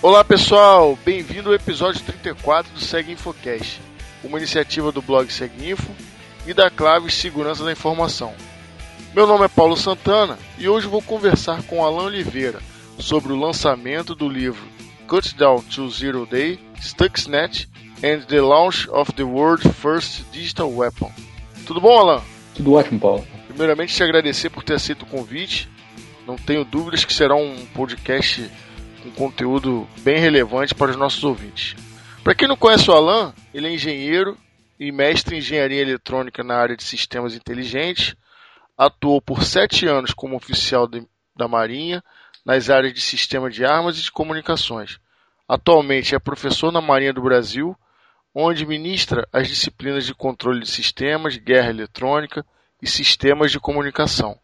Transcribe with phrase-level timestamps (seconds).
[0.00, 3.80] Olá pessoal, bem-vindo ao episódio 34 do Seg Infocast,
[4.22, 5.90] uma iniciativa do blog Seguinfo
[6.46, 8.32] e da Claves Segurança da Informação.
[9.12, 12.60] Meu nome é Paulo Santana e hoje vou conversar com Alan Oliveira
[12.96, 14.64] sobre o lançamento do livro
[15.08, 21.10] Cut Down to Zero Day, Stuxnet and the Launch of the World's First Digital Weapon.
[21.66, 22.22] Tudo bom, Alan?
[22.54, 23.26] Tudo ótimo, Paulo.
[23.48, 25.68] Primeiramente, te agradecer por ter aceito o convite.
[26.24, 28.48] Não tenho dúvidas que será um podcast
[29.02, 31.76] com conteúdo bem relevante para os nossos ouvintes.
[32.22, 34.36] Para quem não conhece o Alan, ele é engenheiro
[34.78, 38.14] e mestre em engenharia eletrônica na área de sistemas inteligentes.
[38.76, 42.02] Atuou por sete anos como oficial de, da Marinha
[42.44, 44.98] nas áreas de sistema de armas e de comunicações.
[45.48, 47.76] Atualmente é professor na Marinha do Brasil,
[48.34, 52.44] onde ministra as disciplinas de controle de sistemas, guerra eletrônica
[52.80, 54.38] e sistemas de comunicação.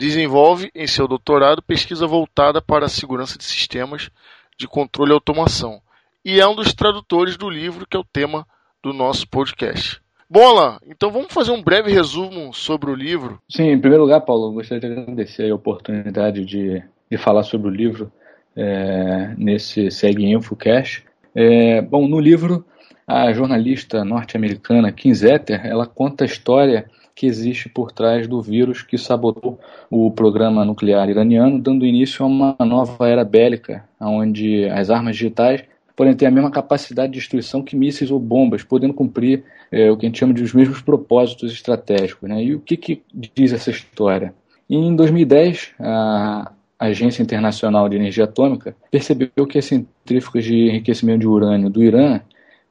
[0.00, 4.10] Desenvolve em seu doutorado pesquisa voltada para a segurança de sistemas
[4.58, 5.82] de controle e automação
[6.24, 8.46] e é um dos tradutores do livro que é o tema
[8.82, 10.00] do nosso podcast.
[10.26, 13.42] Bom, Alan, então vamos fazer um breve resumo sobre o livro.
[13.46, 17.70] Sim, em primeiro lugar, Paulo, gostaria de agradecer a oportunidade de, de falar sobre o
[17.70, 18.10] livro
[18.56, 21.04] é, nesse Segue InfoCast.
[21.34, 22.64] É, bom, no livro,
[23.06, 26.88] a jornalista norte-americana Kim Zetter, ela conta a história
[27.20, 32.26] que existe por trás do vírus que sabotou o programa nuclear iraniano, dando início a
[32.26, 35.62] uma nova era bélica, onde as armas digitais
[35.94, 39.98] podem ter a mesma capacidade de destruição que mísseis ou bombas, podendo cumprir é, o
[39.98, 42.26] que a gente chama de os mesmos propósitos estratégicos.
[42.26, 42.42] Né?
[42.42, 44.32] E o que, que diz essa história?
[44.70, 51.28] Em 2010, a Agência Internacional de Energia Atômica percebeu que as centrífugas de enriquecimento de
[51.28, 52.22] urânio do Irã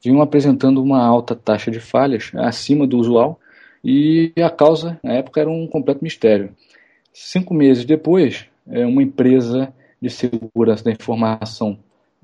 [0.03, 3.39] vinham apresentando uma alta taxa de falhas acima do usual
[3.83, 6.51] e a causa, na época, era um completo mistério.
[7.13, 11.77] Cinco meses depois, é, uma empresa de segurança da informação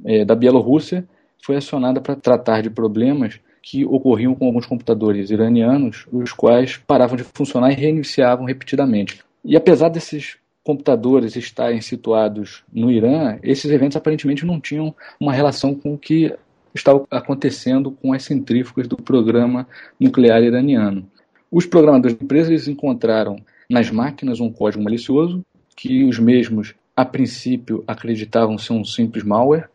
[0.03, 1.07] é, da Bielorrússia
[1.43, 7.15] foi acionada para tratar de problemas que ocorriam com alguns computadores iranianos, os quais paravam
[7.15, 9.23] de funcionar e reiniciavam repetidamente.
[9.43, 15.73] E apesar desses computadores estarem situados no Irã, esses eventos aparentemente não tinham uma relação
[15.75, 16.33] com o que
[16.73, 19.67] estava acontecendo com as centrífugas do programa
[19.99, 21.07] nuclear iraniano.
[21.55, 23.37] Os programadores da empresa encontraram
[23.69, 25.41] nas máquinas um código malicioso
[25.73, 29.69] que os mesmos, a princípio, acreditavam ser um simples malware,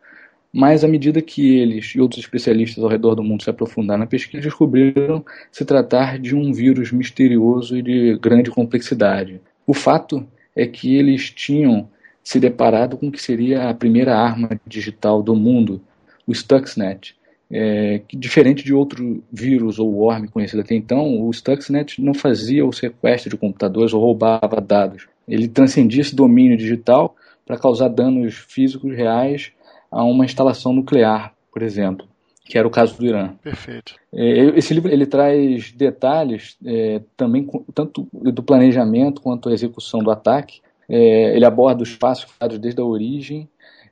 [0.53, 4.07] mas à medida que eles e outros especialistas ao redor do mundo se aprofundaram na
[4.07, 9.41] pesquisa, descobriram se tratar de um vírus misterioso e de grande complexidade.
[9.67, 11.89] O fato é que eles tinham
[12.23, 15.81] se deparado com o que seria a primeira arma digital do mundo,
[16.27, 17.17] o Stuxnet,
[17.50, 22.65] é, que, diferente de outro vírus ou worm conhecido até então, o Stuxnet não fazia
[22.65, 25.09] o sequestro de computadores ou roubava dados.
[25.27, 29.53] Ele transcendia esse domínio digital para causar danos físicos reais
[29.91, 32.06] a uma instalação nuclear, por exemplo,
[32.44, 33.34] que era o caso do Irã.
[33.43, 33.97] Perfeito.
[34.15, 40.11] É, esse livro ele traz detalhes é, também tanto do planejamento quanto a execução do
[40.11, 40.61] ataque.
[40.88, 42.28] É, ele aborda os passos
[42.61, 43.49] desde a origem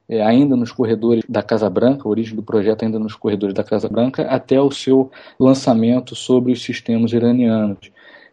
[0.08, 3.62] é, ainda nos corredores da Casa Branca, a origem do projeto ainda nos corredores da
[3.62, 7.90] Casa Branca, até o seu lançamento sobre os sistemas iranianos.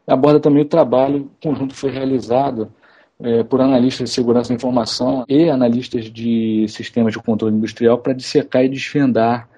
[0.08, 2.72] Aborda também o trabalho conjunto que foi realizado
[3.20, 8.14] é, por analistas de segurança da informação e analistas de sistemas de controle industrial para
[8.14, 9.50] dissecar e desvendar.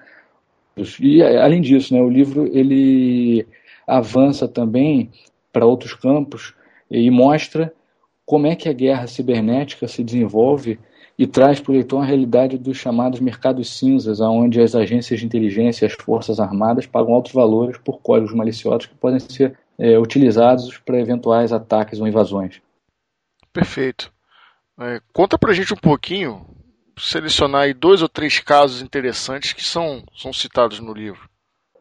[1.00, 3.46] E além disso, né, o livro ele
[3.86, 5.10] avança também
[5.52, 6.54] para outros campos
[6.90, 7.72] e mostra
[8.24, 10.78] como é que a guerra cibernética se desenvolve
[11.18, 15.26] e traz para o leitor a realidade dos chamados mercados cinzas, onde as agências de
[15.26, 19.98] inteligência e as forças armadas pagam altos valores por códigos maliciosos que podem ser é,
[19.98, 22.62] utilizados para eventuais ataques ou invasões.
[23.52, 24.12] Perfeito.
[24.80, 26.46] É, conta para a gente um pouquinho,
[26.96, 31.28] selecionar aí dois ou três casos interessantes que são, são citados no livro.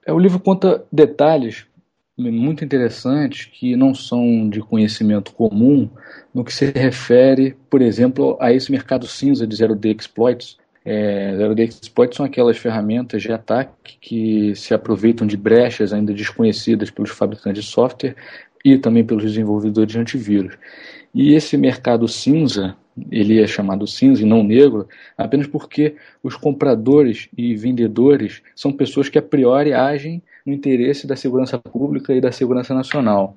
[0.03, 1.67] É, o livro conta detalhes
[2.17, 5.87] muito interessantes que não são de conhecimento comum
[6.33, 10.57] no que se refere, por exemplo, a esse mercado cinza de zero-day exploits.
[10.83, 16.89] É, zero-day exploits são aquelas ferramentas de ataque que se aproveitam de brechas ainda desconhecidas
[16.89, 18.15] pelos fabricantes de software
[18.65, 20.57] e também pelos desenvolvedores de antivírus.
[21.13, 22.75] E esse mercado cinza,
[23.11, 24.87] ele é chamado cinza e não negro,
[25.17, 31.15] apenas porque os compradores e vendedores são pessoas que a priori agem no interesse da
[31.15, 33.35] segurança pública e da segurança nacional.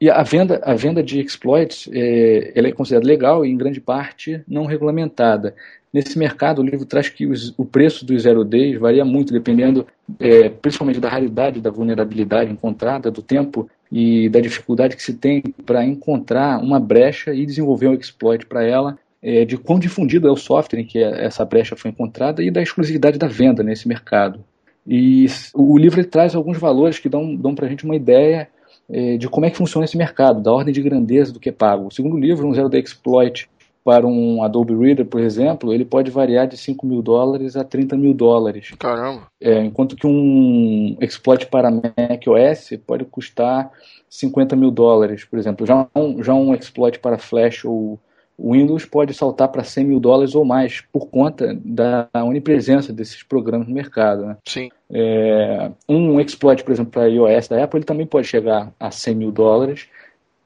[0.00, 3.80] E a venda, a venda de exploits é, ela é considerada legal e, em grande
[3.80, 5.54] parte, não regulamentada.
[5.92, 9.86] Nesse mercado, o livro traz que os, o preço dos zero days varia muito, dependendo
[10.18, 15.40] é, principalmente da raridade da vulnerabilidade encontrada, do tempo e da dificuldade que se tem
[15.64, 20.30] para encontrar uma brecha e desenvolver um exploit para ela é, de quão difundido é
[20.32, 24.44] o software em que essa brecha foi encontrada e da exclusividade da venda nesse mercado.
[24.86, 28.48] E o livro traz alguns valores que dão, dão para a gente uma ideia
[28.88, 31.52] é, de como é que funciona esse mercado, da ordem de grandeza do que é
[31.52, 31.86] pago.
[31.86, 33.48] O segundo livro, um Zero Day Exploit,
[33.84, 37.96] para um Adobe Reader, por exemplo, ele pode variar de 5 mil dólares a 30
[37.96, 38.72] mil dólares.
[38.78, 39.26] Caramba!
[39.38, 43.70] É, enquanto que um exploit para Mac OS pode custar
[44.08, 45.66] 50 mil dólares, por exemplo.
[45.66, 48.00] Já um, já um exploit para Flash ou
[48.38, 53.68] Windows pode saltar para 100 mil dólares ou mais, por conta da onipresença desses programas
[53.68, 54.26] no mercado.
[54.26, 54.36] Né?
[54.44, 54.70] Sim.
[54.90, 59.14] É, um exploit, por exemplo, para iOS da Apple, ele também pode chegar a 100
[59.14, 59.88] mil dólares,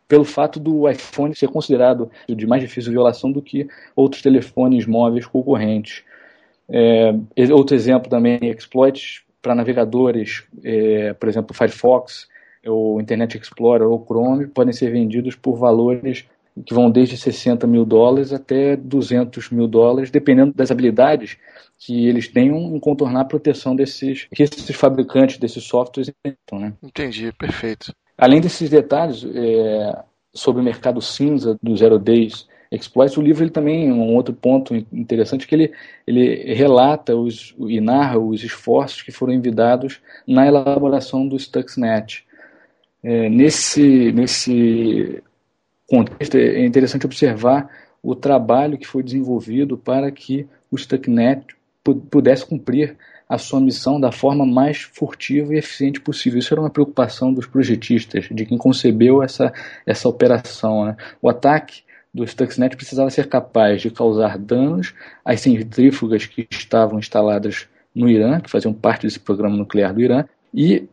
[0.06, 5.26] pelo fato do iPhone ser considerado de mais difícil violação do que outros telefones móveis
[5.26, 6.02] concorrentes.
[6.68, 7.14] É,
[7.52, 12.28] outro exemplo também, exploits para navegadores, é, por exemplo, Firefox,
[12.66, 16.26] o Internet Explorer ou Chrome, podem ser vendidos por valores
[16.64, 21.36] que vão desde 60 mil dólares até 200 mil dólares, dependendo das habilidades
[21.78, 26.72] que eles tenham em contornar a proteção desses que esses fabricantes desses softwares então, né?
[26.82, 27.94] Entendi, perfeito.
[28.16, 30.02] Além desses detalhes é,
[30.34, 34.74] sobre o mercado cinza do Zero Days Exploits, o livro ele também um outro ponto
[34.92, 35.72] interessante que ele,
[36.06, 42.26] ele relata os, e narra os esforços que foram envidados na elaboração do Stuxnet.
[43.00, 45.22] É, nesse, nesse
[45.88, 47.68] contexto é interessante observar
[48.02, 51.56] o trabalho que foi desenvolvido para que o Stuxnet
[52.10, 52.96] pudesse cumprir
[53.28, 56.38] a sua missão da forma mais furtiva e eficiente possível.
[56.38, 59.52] Isso era uma preocupação dos projetistas, de quem concebeu essa,
[59.84, 60.86] essa operação.
[60.86, 60.96] Né?
[61.20, 61.82] O ataque
[62.12, 64.94] do Stuxnet precisava ser capaz de causar danos
[65.24, 70.24] às centrífugas que estavam instaladas no Irã, que faziam parte desse programa nuclear do Irã,
[70.54, 70.88] e,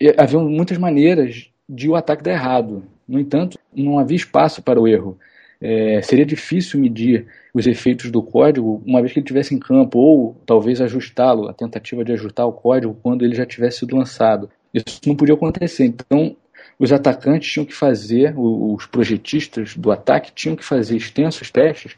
[0.00, 2.82] e havia muitas maneiras de o ataque dar errado.
[3.08, 5.18] No entanto, não havia espaço para o erro
[5.60, 9.98] é, seria difícil medir os efeitos do código uma vez que ele estivesse em campo,
[9.98, 14.48] ou talvez ajustá-lo, a tentativa de ajustar o código quando ele já tivesse sido lançado.
[14.72, 15.84] Isso não podia acontecer.
[15.84, 16.36] Então,
[16.78, 21.96] os atacantes tinham que fazer, os projetistas do ataque tinham que fazer extensos testes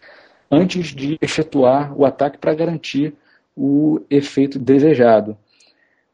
[0.51, 3.13] antes de efetuar o ataque para garantir
[3.55, 5.37] o efeito desejado.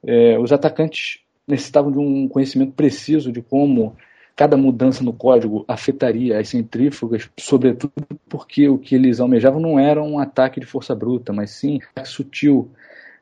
[0.05, 3.97] É, os atacantes necessitavam de um conhecimento preciso de como
[4.37, 7.93] cada mudança no código afetaria as centrífugas, sobretudo
[8.29, 12.71] porque o que eles almejavam não era um ataque de força bruta, mas sim sutil.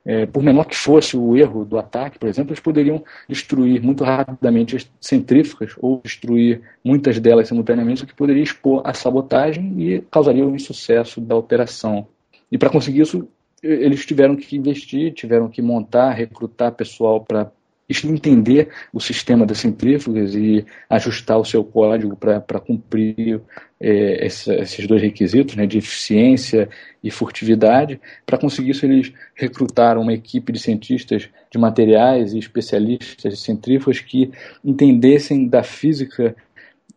[0.07, 4.05] É, por menor que fosse o erro do ataque, por exemplo, eles poderiam destruir muito
[4.05, 10.03] rapidamente as centrífugas ou destruir muitas delas simultaneamente, o que poderia expor a sabotagem e
[10.11, 12.07] causaria o insucesso da operação.
[12.53, 13.27] E para conseguir isso,
[13.63, 17.51] eles tiveram que investir, tiveram que montar, recrutar pessoal para
[17.89, 23.41] entender o sistema das centrífugas e ajustar o seu código para cumprir
[23.81, 26.69] é, essa, esses dois requisitos, né, de eficiência
[27.03, 28.01] e furtividade.
[28.25, 34.01] Para conseguir isso, eles recrutaram uma equipe de cientistas de materiais e especialistas de centrífugas
[34.01, 34.31] que
[34.65, 36.35] entendessem da física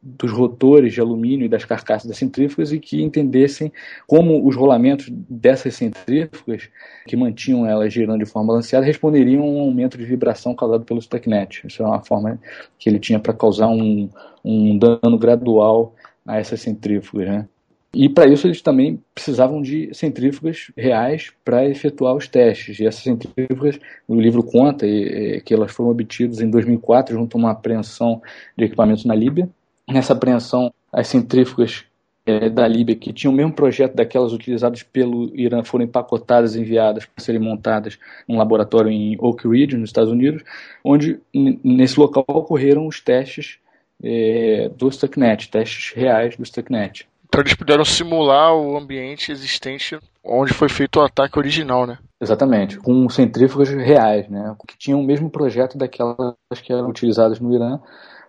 [0.08, 3.72] dos rotores de alumínio e das carcaças das centrífugas e que entendessem
[4.08, 6.70] como os rolamentos dessas centrífugas,
[7.06, 11.02] que mantinham elas girando de forma balanceada, responderiam a um aumento de vibração causado pelo
[11.02, 11.68] Stuxnet.
[11.68, 12.40] Isso é uma forma
[12.80, 14.10] que ele tinha para causar um,
[14.46, 15.94] um dano gradual
[16.26, 17.28] a essas centrífugas.
[17.28, 17.48] Né?
[17.94, 22.80] E para isso eles também precisavam de centrífugas reais para efetuar os testes.
[22.80, 27.36] E essas centrífugas, o livro conta e, e, que elas foram obtidas em 2004 junto
[27.36, 28.22] a uma apreensão
[28.58, 29.50] de equipamentos na Líbia
[29.88, 31.86] nessa apreensão, as centrífugas
[32.26, 36.60] é, da Líbia, que tinham o mesmo projeto daquelas utilizadas pelo Irã, foram empacotadas e
[36.60, 40.44] enviadas para serem montadas num laboratório em Oak Ridge, nos Estados Unidos,
[40.84, 43.60] onde nesse local ocorreram os testes
[44.04, 47.08] é, do Stuxnet, testes reais do Stuxnet.
[47.28, 51.98] Então eles puderam simular o ambiente existente onde foi feito o ataque original, né?
[52.20, 54.56] Exatamente, com centrífugas reais, né?
[54.68, 57.80] Que tinham o mesmo projeto daquelas que eram utilizadas no Irã,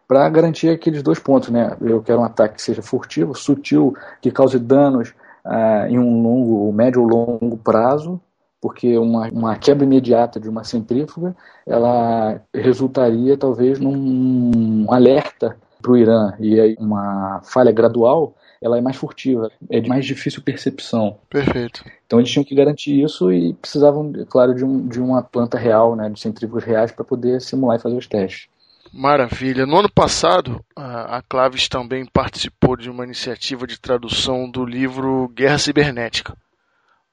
[0.08, 1.76] para garantir aqueles dois pontos, né?
[1.82, 6.72] Eu quero um ataque que seja furtivo, sutil, que cause danos ah, em um longo,
[6.72, 8.18] médio ou longo prazo,
[8.58, 11.36] porque uma, uma quebra imediata de uma centrífuga,
[11.66, 18.80] ela resultaria talvez num alerta para o Irã e aí uma falha gradual ela é
[18.80, 21.18] mais furtiva, é de mais difícil percepção.
[21.30, 21.84] Perfeito.
[22.06, 25.94] Então eles tinham que garantir isso e precisavam, claro, de, um, de uma planta real,
[25.94, 28.48] né, de centrífugas reais para poder simular e fazer os testes.
[28.92, 29.66] Maravilha.
[29.66, 35.58] No ano passado, a Claves também participou de uma iniciativa de tradução do livro Guerra
[35.58, 36.36] Cibernética.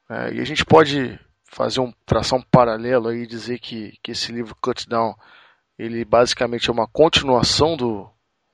[0.10, 4.12] É, e a gente pode fazer um traçar um paralelo aí e dizer que, que
[4.12, 5.16] esse livro Cut Down
[5.78, 8.08] ele basicamente é uma continuação do,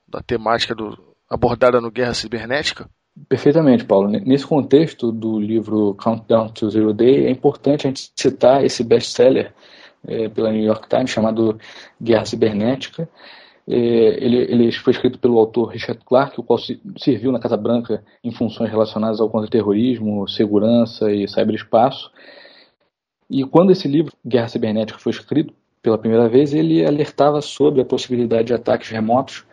[0.08, 0.98] da temática do,
[1.28, 2.88] abordada no Guerra Cibernética?
[3.28, 4.08] Perfeitamente, Paulo.
[4.08, 9.52] Nesse contexto do livro Countdown to Zero Day, é importante a gente citar esse best-seller
[10.06, 11.58] é, pela New York Times chamado
[12.00, 13.08] Guerra Cibernética.
[13.66, 16.58] É, ele, ele, foi escrito pelo autor Richard Clarke, o qual
[16.98, 22.10] serviu na Casa Branca em funções relacionadas ao contra-terrorismo, segurança e cyberespaço.
[23.30, 27.84] E quando esse livro, Guerra Cibernética, foi escrito pela primeira vez, ele alertava sobre a
[27.84, 29.44] possibilidade de ataques remotos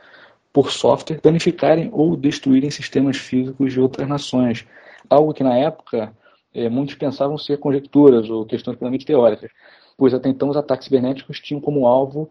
[0.51, 4.65] por software danificarem ou destruírem sistemas físicos de outras nações.
[5.09, 6.13] Algo que na época
[6.53, 9.51] é, muitos pensavam ser conjecturas ou questões puramente teóricas,
[9.99, 12.29] pois até então os ataques cibernéticos tinham como alvo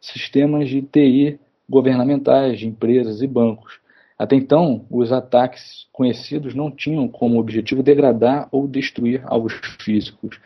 [0.00, 3.78] sistemas de TI governamentais, de empresas e bancos.
[4.18, 10.40] Até então, os ataques conhecidos não tinham como objetivo degradar ou destruir alvos físicos.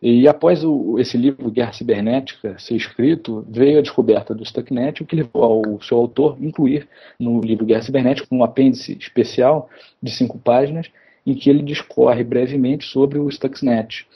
[0.00, 5.06] E após o, esse livro Guerra Cibernética ser escrito, veio a descoberta do Stuxnet, o
[5.06, 9.68] que levou ao seu autor incluir no livro Guerra Cibernética um apêndice especial
[10.00, 10.88] de cinco páginas,
[11.26, 14.06] em que ele discorre brevemente sobre o Stuxnet.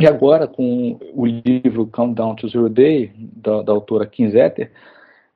[0.00, 4.70] E agora, com o livro Countdown to Zero Day, da, da autora Kim Zetter,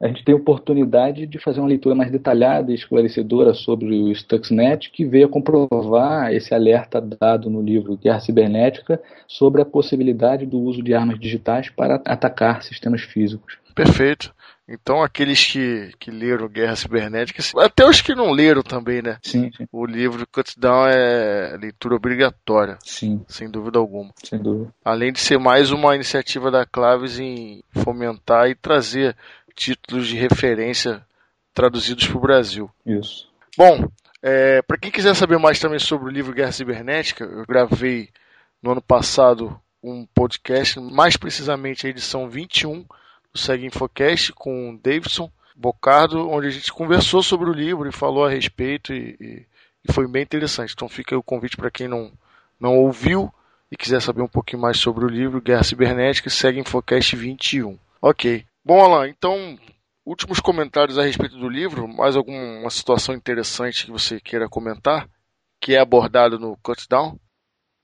[0.00, 4.12] a gente tem a oportunidade de fazer uma leitura mais detalhada e esclarecedora sobre o
[4.12, 10.45] Stuxnet, que veio a comprovar esse alerta dado no livro Guerra Cibernética sobre a possibilidade
[10.45, 13.59] do uso de armas digitais para atacar sistemas físicos.
[13.75, 14.35] Perfeito.
[14.69, 19.19] Então, aqueles que, que leram Guerra Cibernética, até os que não leram também, né?
[19.23, 19.66] Sim, sim.
[19.73, 22.78] O livro Cutdown é leitura obrigatória.
[22.85, 23.25] Sim.
[23.28, 24.12] Sem dúvida alguma.
[24.23, 24.73] Sem dúvida.
[24.85, 29.16] Além de ser mais uma iniciativa da Claves em fomentar e trazer
[29.54, 31.04] títulos de referência
[31.52, 32.71] traduzidos para o Brasil.
[32.87, 33.28] Isso.
[33.57, 33.88] Bom,
[34.23, 38.09] é, para quem quiser saber mais também sobre o livro Guerra Cibernética, eu gravei
[38.62, 42.87] no ano passado um podcast, mais precisamente a edição 21
[43.35, 48.25] Segue Infocast com o Davidson Bocardo, onde a gente conversou sobre o livro e falou
[48.25, 49.47] a respeito e, e,
[49.89, 50.73] e foi bem interessante.
[50.75, 52.12] Então fica o convite para quem não,
[52.61, 53.33] não ouviu
[53.71, 57.79] e quiser saber um pouquinho mais sobre o livro Guerra Cibernética, segue Infocast 21.
[58.03, 58.45] Ok.
[58.62, 59.59] Bom, Alan, então,
[60.05, 65.09] últimos comentários a respeito do livro, mais alguma situação interessante que você queira comentar,
[65.61, 67.19] que é abordado no Cutdown?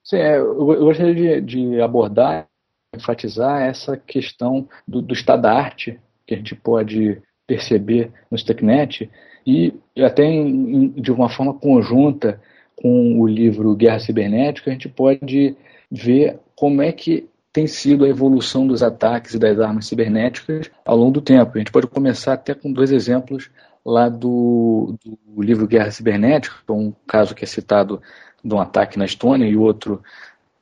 [0.04, 2.46] Sim, é, eu gostaria de, de, abordar,
[2.94, 9.10] enfatizar essa questão do, do estado da arte que a gente pode perceber no Stucknet
[9.46, 12.40] e até em, de uma forma conjunta
[12.76, 15.56] com o livro Guerra Cibernética, a gente pode
[15.90, 20.96] ver como é que tem sido a evolução dos ataques e das armas cibernéticas ao
[20.96, 21.52] longo do tempo.
[21.54, 23.50] A gente pode começar até com dois exemplos
[23.84, 28.02] lá do, do livro Guerra Cibernética, um caso que é citado
[28.44, 30.02] de um ataque na Estônia e outro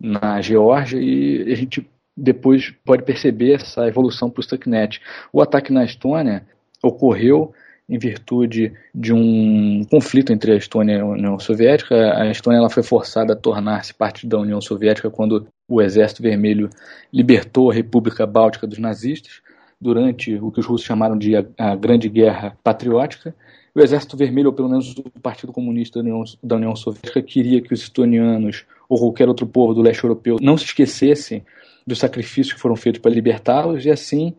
[0.00, 5.00] na Geórgia, e a gente depois pode perceber essa evolução para o Stuxnet.
[5.32, 6.46] O ataque na Estônia
[6.82, 7.52] ocorreu
[7.88, 11.94] em virtude de um conflito entre a Estônia e a União Soviética.
[12.16, 16.68] A Estônia ela foi forçada a tornar-se parte da União Soviética quando o Exército Vermelho
[17.12, 19.40] libertou a República Báltica dos nazistas
[19.80, 23.34] durante o que os russos chamaram de a, a Grande Guerra Patriótica.
[23.74, 27.60] O Exército Vermelho, ou pelo menos o Partido Comunista da União, da União Soviética, queria
[27.60, 31.44] que os estonianos ou qualquer outro povo do leste europeu não se esquecessem
[31.86, 34.34] dos sacrifícios que foram feitos para libertá-los e assim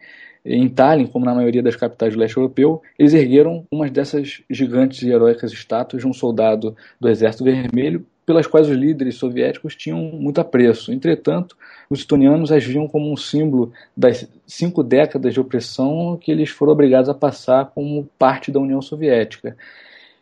[0.50, 5.01] em Tallinn, como na maioria das capitais do leste europeu, eles ergueram uma dessas gigantes
[5.01, 10.00] e heróicas estátuas de um soldado do Exército Vermelho, pelas quais os líderes soviéticos tinham
[10.00, 10.92] muito apreço.
[10.92, 11.58] Entretanto,
[11.89, 16.74] os estonianos as viam como um símbolo das cinco décadas de opressão que eles foram
[16.74, 19.56] obrigados a passar como parte da União Soviética.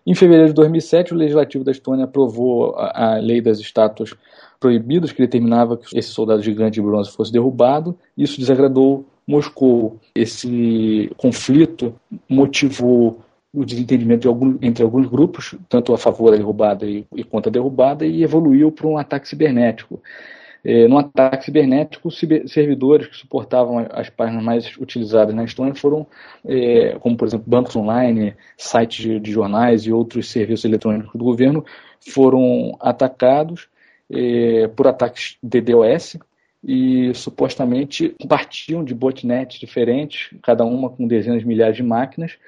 [0.05, 4.13] Em fevereiro de 2007, o Legislativo da Estônia aprovou a, a lei das estátuas
[4.59, 7.97] proibidas, que determinava que esse soldado gigante de bronze fosse derrubado.
[8.15, 9.99] Isso desagradou Moscou.
[10.13, 11.95] Esse conflito
[12.29, 13.19] motivou
[13.51, 17.49] o desentendimento de algum, entre alguns grupos, tanto a favor da derrubada e, e contra
[17.49, 19.99] a derrubada, e evoluiu para um ataque cibernético.
[20.67, 26.07] É, no ataque cibernético, servidores que suportavam as páginas mais utilizadas na Estônia foram,
[26.43, 31.23] é, como por exemplo, bancos online, sites de, de, jornais e outros serviços eletrônicos do
[31.23, 31.63] governo,
[31.99, 33.67] foram atacados
[34.11, 36.17] é, por ataques DDoS,
[36.67, 42.39] e supostamente partiam de botnets diferentes, cada uma com dezenas de milhares de máquinas.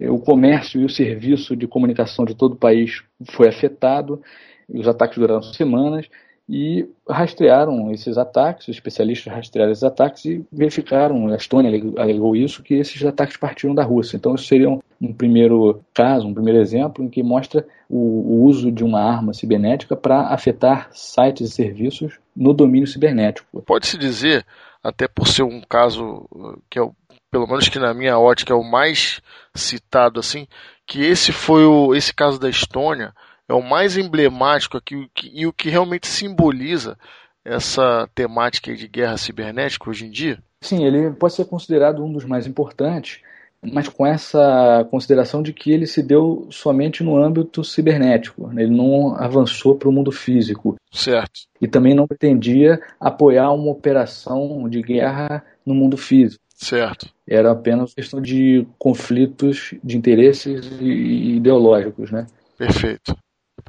[0.00, 4.20] O comércio e o serviço de comunicação de todo o país foi afetado,
[4.68, 6.08] os ataques duraram semanas
[6.50, 12.60] e rastrearam esses ataques, os especialistas rastrearam esses ataques e verificaram, a Estônia alegou isso,
[12.60, 14.16] que esses ataques partiram da Rússia.
[14.16, 18.72] Então isso seria um, primeiro caso, um primeiro exemplo em que mostra o, o uso
[18.72, 23.62] de uma arma cibernética para afetar sites e serviços no domínio cibernético.
[23.62, 24.44] Pode-se dizer,
[24.82, 26.28] até por ser um caso
[26.68, 26.90] que é,
[27.30, 29.20] pelo menos que na minha ótica é o mais
[29.54, 30.48] citado assim,
[30.84, 33.12] que esse foi o esse caso da Estônia
[33.50, 36.96] é o mais emblemático aqui e o que realmente simboliza
[37.44, 40.38] essa temática de guerra cibernética hoje em dia?
[40.60, 43.20] Sim, ele pode ser considerado um dos mais importantes,
[43.60, 48.62] mas com essa consideração de que ele se deu somente no âmbito cibernético, né?
[48.62, 50.76] ele não avançou para o mundo físico.
[50.92, 51.40] Certo.
[51.60, 56.40] E também não pretendia apoiar uma operação de guerra no mundo físico.
[56.54, 57.08] Certo.
[57.26, 62.26] Era apenas questão de conflitos de interesses ideológicos, né?
[62.56, 63.16] Perfeito.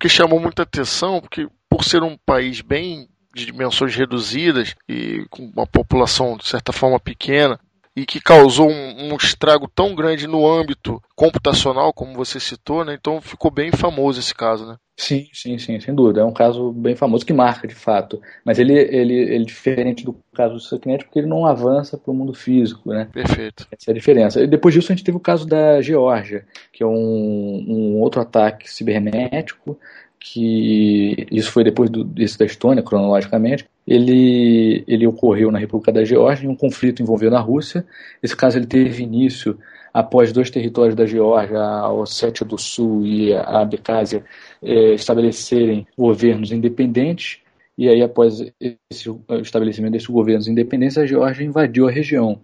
[0.01, 5.43] Porque chamou muita atenção, porque por ser um país bem de dimensões reduzidas e com
[5.55, 7.59] uma população de certa forma pequena,
[7.95, 12.97] e que causou um, um, estrago tão grande no âmbito computacional, como você citou, né?
[12.99, 14.77] Então ficou bem famoso esse caso, né?
[14.97, 16.21] Sim, sim, sim, sem dúvida.
[16.21, 18.21] É um caso bem famoso que marca de fato.
[18.45, 22.11] Mas ele, ele, ele é diferente do caso do Stucknet porque ele não avança para
[22.11, 23.09] o mundo físico, né?
[23.11, 23.67] Perfeito.
[23.71, 24.41] Essa é a diferença.
[24.41, 28.21] E depois disso a gente teve o caso da Geórgia, que é um, um outro
[28.21, 29.77] ataque cibernético
[30.23, 36.45] que isso foi depois do, da Estônia, cronologicamente, ele, ele ocorreu na República da Geórgia,
[36.45, 37.83] em um conflito envolvendo a Rússia.
[38.21, 39.57] Esse caso ele teve início
[39.91, 44.23] após dois territórios da Geórgia, a Ossétia do Sul e a Abkhazia,
[44.61, 47.39] eh, estabelecerem governos independentes.
[47.75, 49.09] E aí, após esse
[49.41, 52.39] estabelecimento desses governos independentes, a Geórgia invadiu a região.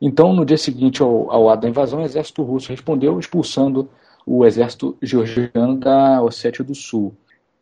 [0.00, 3.88] Então, no dia seguinte ao, ao ato da invasão, o exército russo respondeu expulsando
[4.26, 7.14] o exército georgiano da Ossétia do Sul.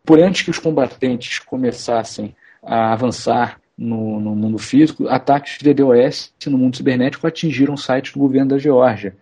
[0.05, 6.33] Por antes que os combatentes começassem a avançar no, no, mundo físico, ataques de DDoS
[6.47, 9.17] no mundo cibernético atingiram sites do governo da Geórgia.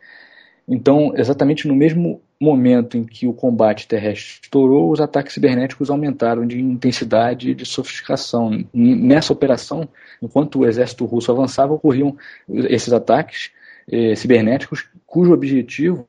[0.67, 6.47] Então, exatamente no mesmo momento em que o combate terrestre estourou, os ataques cibernéticos aumentaram
[6.47, 8.65] de intensidade e de sofisticação.
[8.73, 9.89] Nessa operação,
[10.23, 12.17] enquanto o exército russo avançava, ocorriam
[12.49, 13.51] esses ataques
[13.91, 16.07] eh, cibernéticos, cujo objetivo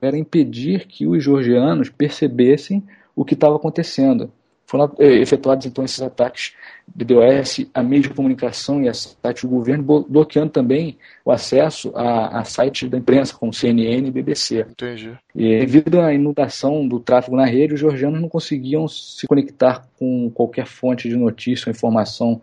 [0.00, 2.82] era impedir que os georgianos percebessem
[3.14, 4.30] o que estava acontecendo.
[4.66, 6.54] Foram eh, efetuados então esses ataques
[6.96, 11.92] de DOS a meios de comunicação e a sites do governo, bloqueando também o acesso
[11.94, 14.66] a, a sites da imprensa, como CNN e BBC.
[14.70, 15.12] Entendi.
[15.34, 20.30] E devido à inundação do tráfego na rede, os georgianos não conseguiam se conectar com
[20.30, 22.40] qualquer fonte de notícia ou informação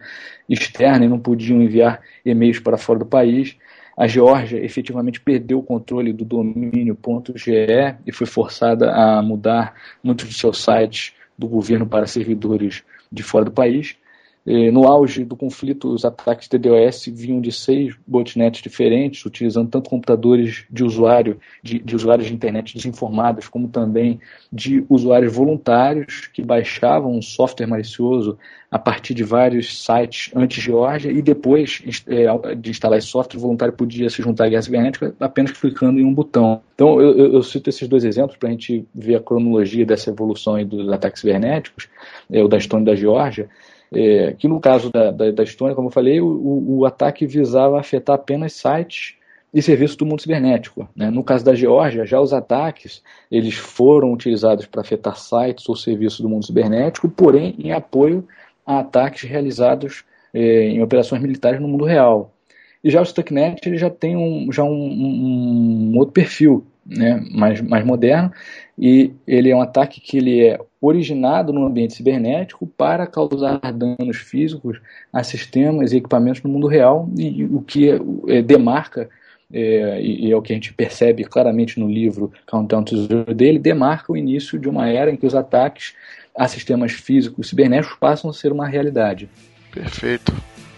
[0.47, 3.57] externa e não podiam enviar e-mails para fora do país.
[4.01, 6.97] A Geórgia efetivamente perdeu o controle do domínio
[7.35, 13.21] .ge e foi forçada a mudar muitos de seus sites do governo para servidores de
[13.21, 13.95] fora do país.
[14.43, 19.89] No auge do conflito, os ataques de DDoS vinham de seis botnets diferentes, utilizando tanto
[19.89, 24.19] computadores de usuário, de, de, usuários de internet desinformados, como também
[24.51, 28.37] de usuários voluntários que baixavam um software malicioso
[28.71, 34.09] a partir de vários sites anti-Georgia e depois é, de instalar esse software, voluntário podia
[34.09, 36.61] se juntar à guerra cibernética apenas clicando em um botão.
[36.73, 40.63] Então, eu, eu cito esses dois exemplos para a gente ver a cronologia dessa evolução
[40.65, 41.89] dos ataques cibernéticos,
[42.31, 43.49] é, o da Estônia e da Geórgia.
[43.93, 47.77] É, que no caso da, da, da, Estônia, como eu falei, o, o, ataque visava
[47.77, 49.15] afetar apenas sites
[49.53, 50.87] e serviços do mundo cibernético.
[50.95, 51.09] Né?
[51.09, 56.21] No caso da Geórgia, já os ataques eles foram utilizados para afetar sites ou serviços
[56.21, 58.25] do mundo cibernético, porém em apoio
[58.65, 62.33] a ataques realizados é, em operações militares no mundo real.
[62.81, 67.21] E já o Stucknet ele já tem um, já um, um, um outro perfil né,
[67.31, 68.31] mais, mais moderno,
[68.77, 74.17] e ele é um ataque que ele é originado no ambiente cibernético para causar danos
[74.17, 74.81] físicos
[75.13, 77.89] a sistemas e equipamentos no mundo real e o que
[78.27, 79.07] é, demarca
[79.53, 83.59] é, e é o que a gente percebe claramente no livro Countdown to Zero dele,
[83.59, 85.93] demarca o início de uma era em que os ataques
[86.35, 89.29] a sistemas físicos cibernéticos passam a ser uma realidade.
[89.73, 90.33] Perfeito.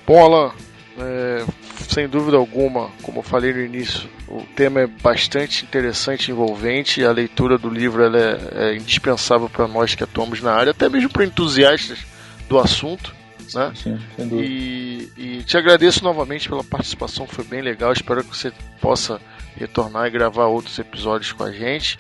[0.05, 0.51] Bom, Alan,
[0.99, 1.45] é,
[1.89, 7.01] sem dúvida alguma, como eu falei no início, o tema é bastante interessante e envolvente.
[7.01, 10.89] E a leitura do livro é, é indispensável para nós que atuamos na área, até
[10.89, 11.99] mesmo para entusiastas
[12.47, 13.13] do assunto.
[13.53, 13.71] Né?
[13.75, 14.47] Sim, sem dúvida.
[14.49, 17.91] E, e te agradeço novamente pela participação, foi bem legal.
[17.91, 19.21] Espero que você possa
[19.55, 21.99] retornar e gravar outros episódios com a gente.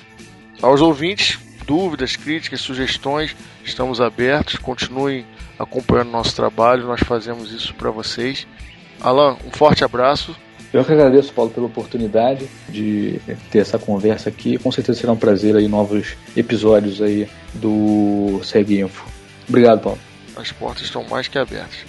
[0.61, 4.55] Aos ouvintes, dúvidas, críticas, sugestões, estamos abertos.
[4.55, 5.25] Continuem
[5.59, 8.47] acompanhando nosso trabalho, nós fazemos isso para vocês.
[9.01, 10.35] Alan, um forte abraço.
[10.71, 14.57] Eu que agradeço, Paulo, pela oportunidade de ter essa conversa aqui.
[14.57, 19.05] Com certeza será um prazer aí novos episódios aí do Segue Info.
[19.47, 19.99] Obrigado, Paulo.
[20.35, 21.85] As portas estão mais que abertas.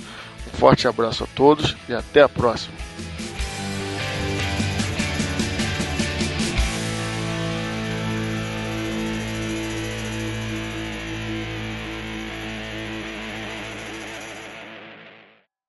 [0.52, 2.83] Um forte abraço a todos e até a próxima.